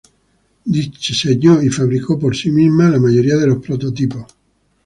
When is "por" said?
2.17-2.35